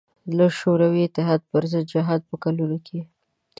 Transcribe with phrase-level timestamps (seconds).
[0.37, 2.99] له شوروي اتحاد پر ضد جهاد په کلونو کې.